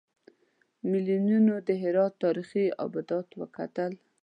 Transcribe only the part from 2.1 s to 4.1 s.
تاریخي ابدات وکتل.